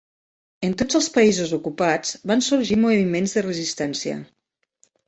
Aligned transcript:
En 0.67 0.71
tots 0.81 0.97
els 0.99 1.09
països 1.17 1.53
ocupats 1.59 2.17
van 2.33 2.43
sorgir 2.49 2.81
moviments 2.87 3.39
de 3.39 3.47
resistència. 3.51 4.23